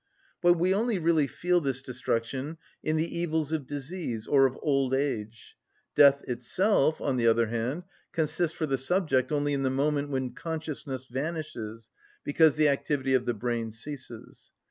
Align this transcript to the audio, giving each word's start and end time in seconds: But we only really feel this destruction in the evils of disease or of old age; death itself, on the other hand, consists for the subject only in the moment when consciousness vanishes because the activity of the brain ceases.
But 0.41 0.53
we 0.55 0.73
only 0.73 0.97
really 0.97 1.27
feel 1.27 1.61
this 1.61 1.83
destruction 1.83 2.57
in 2.81 2.95
the 2.97 3.19
evils 3.19 3.51
of 3.51 3.67
disease 3.67 4.25
or 4.25 4.47
of 4.47 4.57
old 4.63 4.95
age; 4.95 5.55
death 5.93 6.23
itself, 6.27 6.99
on 6.99 7.17
the 7.17 7.27
other 7.27 7.49
hand, 7.49 7.83
consists 8.11 8.57
for 8.57 8.65
the 8.65 8.79
subject 8.79 9.31
only 9.31 9.53
in 9.53 9.61
the 9.61 9.69
moment 9.69 10.09
when 10.09 10.33
consciousness 10.33 11.05
vanishes 11.05 11.91
because 12.23 12.55
the 12.55 12.67
activity 12.69 13.13
of 13.13 13.25
the 13.27 13.35
brain 13.35 13.69
ceases. 13.69 14.51